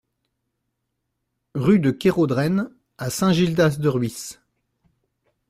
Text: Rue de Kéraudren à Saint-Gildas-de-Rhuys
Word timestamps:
Rue 1.53 1.77
de 1.77 1.91
Kéraudren 1.91 2.71
à 2.97 3.11
Saint-Gildas-de-Rhuys 3.11 4.39